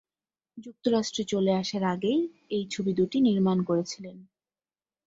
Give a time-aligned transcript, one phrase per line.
[0.57, 2.19] যুক্তরাষ্ট্রে চলে আসার আগেই
[2.49, 4.17] এই ছবি দুটি নির্মাণ করেছিলেন।